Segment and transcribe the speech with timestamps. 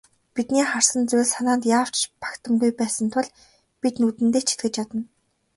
[0.35, 3.27] Бидний харсан зүйл санаанд яавч багтамгүй байсан тул
[3.81, 5.01] бид нүдэндээ ч итгэж ядна.